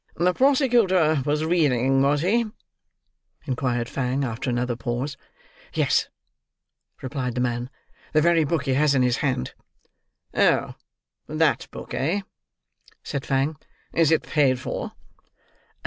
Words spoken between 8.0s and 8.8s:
"The very book he